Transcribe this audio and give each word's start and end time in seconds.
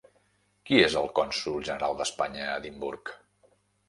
Qui 0.69 0.77
és 0.85 0.95
el 1.01 1.09
consol 1.19 1.59
general 1.67 1.93
d'Espanya 1.99 2.47
a 2.47 2.57
Edimburg? 2.63 3.13